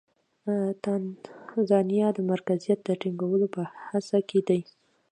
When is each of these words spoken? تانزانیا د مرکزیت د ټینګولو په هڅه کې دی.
تانزانیا 0.83 2.07
د 2.13 2.19
مرکزیت 2.31 2.79
د 2.83 2.89
ټینګولو 3.01 3.45
په 3.55 3.61
هڅه 3.87 4.19
کې 4.29 4.39
دی. 4.47 4.61